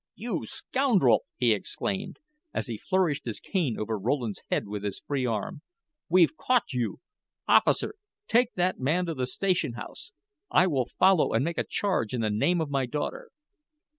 "You 0.15 0.47
scoundrel!" 0.47 1.25
he 1.37 1.53
exclaimed, 1.53 2.17
as 2.55 2.65
he 2.65 2.79
flourished 2.79 3.25
his 3.25 3.39
cane 3.39 3.77
over 3.79 3.99
Rowland's 3.99 4.41
head 4.49 4.67
with 4.67 4.83
his 4.83 4.99
free 5.05 5.27
arm. 5.27 5.61
"We've 6.09 6.35
caught 6.35 6.73
you. 6.73 7.01
Officer, 7.47 7.93
take 8.27 8.51
that 8.55 8.79
man 8.79 9.05
to 9.05 9.13
the 9.13 9.27
station 9.27 9.73
house. 9.73 10.11
I 10.49 10.65
will 10.65 10.87
follow 10.87 11.33
and 11.33 11.45
make 11.45 11.59
a 11.59 11.63
charge 11.63 12.15
in 12.15 12.21
the 12.21 12.31
name 12.31 12.61
of 12.61 12.71
my 12.71 12.87
daughter." 12.87 13.29